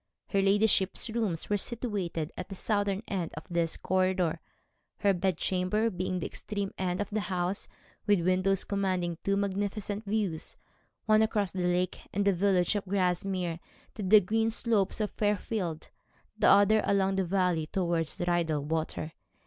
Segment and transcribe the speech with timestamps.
[0.29, 4.39] Her ladyship's rooms were situated at the southern end of this corridor,
[5.01, 7.67] her bed chamber being at the extreme end of the house,
[8.07, 10.57] with windows commanding two magnificent views,
[11.05, 13.59] one across the lake and the village of Grasmere
[13.93, 15.91] to the green slopes of Fairfield,
[16.35, 19.11] the other along the valley towards Rydal Water.